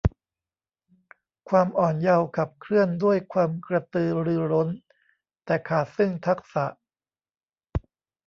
[1.49, 4.69] ความอ่อนเยาว์ขับเคลื่อนด้วยความกระตือรือร้น
[5.45, 6.65] แต่ขาดซึ่งทักษะ